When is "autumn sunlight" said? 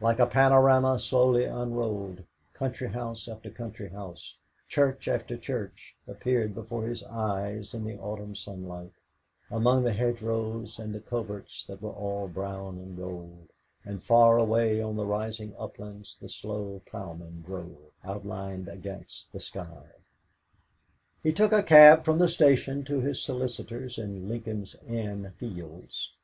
7.96-8.90